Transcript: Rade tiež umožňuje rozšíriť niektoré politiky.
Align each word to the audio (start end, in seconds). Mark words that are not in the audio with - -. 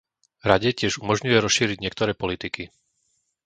Rade 0.49 0.69
tiež 0.79 0.93
umožňuje 1.03 1.37
rozšíriť 1.45 1.77
niektoré 1.81 2.11
politiky. 2.23 2.63